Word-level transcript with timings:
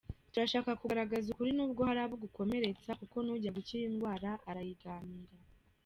Turashaka 0.31 0.71
kugaragza 0.81 1.27
ukuri 1.33 1.51
nubwo 1.57 1.81
hari 1.87 1.99
abo 2.05 2.15
gukomeretsa 2.23 2.91
kuko 2.99 3.17
n’ujya 3.25 3.51
gukira 3.57 3.81
indwara 3.89 4.29
arayiganira. 4.49 5.35